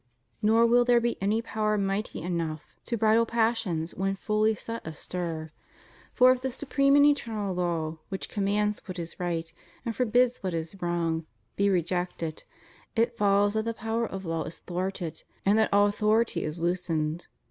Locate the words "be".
0.99-1.19, 11.55-11.69